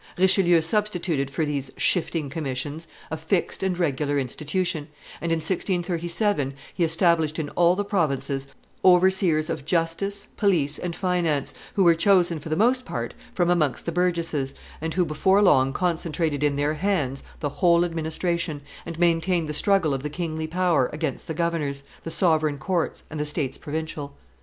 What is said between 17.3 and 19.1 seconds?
the whole administration, and